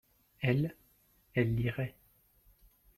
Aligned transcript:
elles, 0.39 0.75
elles 1.35 1.55
liraient. 1.55 1.93